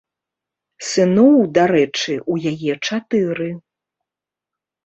Сыноў, 0.91 1.35
дарэчы, 1.59 2.13
у 2.31 2.39
яе 2.53 2.73
чатыры. 2.87 3.49